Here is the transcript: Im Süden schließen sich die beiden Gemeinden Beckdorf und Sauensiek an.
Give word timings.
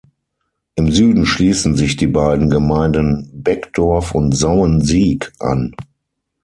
Im 0.73 0.91
Süden 0.91 1.27
schließen 1.27 1.75
sich 1.75 1.95
die 1.95 2.07
beiden 2.07 2.49
Gemeinden 2.49 3.29
Beckdorf 3.35 4.15
und 4.15 4.31
Sauensiek 4.31 5.31
an. 5.37 5.75